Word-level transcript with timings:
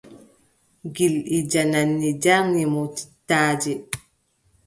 Gilɗi 0.95 1.37
jannanni 1.51 2.07
njarni 2.17 2.63
mo 2.73 2.81
cittaaje. 2.95 3.73